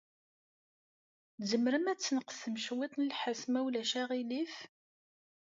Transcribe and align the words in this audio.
Tzemrem 1.39 1.85
ad 1.91 1.97
tesneqsem 1.99 2.55
cwiṭ 2.65 2.93
n 2.97 3.03
lḥess, 3.09 3.41
ma 3.51 3.59
ulac 3.65 3.91
aɣilif? 4.01 4.55